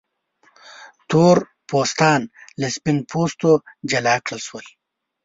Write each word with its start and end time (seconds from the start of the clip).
تور 1.09 1.37
پوستان 1.69 2.21
له 2.61 2.67
سپین 2.75 2.97
پوستو 3.09 3.51
جلا 3.91 4.15
کړل 4.25 4.41
شول. 4.47 4.65